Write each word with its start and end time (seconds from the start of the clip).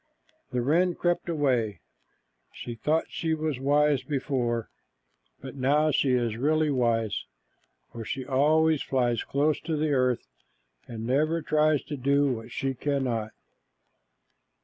The 0.49 0.63
wren 0.63 0.95
crept 0.95 1.29
away. 1.29 1.79
She 2.51 2.73
thought 2.73 3.11
she 3.11 3.35
was 3.35 3.59
wise 3.59 4.01
before, 4.01 4.71
but 5.41 5.53
now 5.53 5.91
she 5.91 6.13
is 6.13 6.37
really 6.37 6.71
wise, 6.71 7.25
for 7.91 8.03
she 8.03 8.25
always 8.25 8.81
flies 8.81 9.23
close 9.23 9.59
to 9.61 9.75
the 9.77 9.91
earth, 9.91 10.25
and 10.87 11.05
never 11.05 11.43
tries 11.43 11.83
to 11.83 11.97
do 11.97 12.33
what 12.33 12.51
she 12.51 12.73
cannot. 12.73 13.29